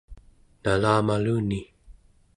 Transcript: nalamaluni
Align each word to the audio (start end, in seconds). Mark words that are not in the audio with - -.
nalamaluni 0.63 1.61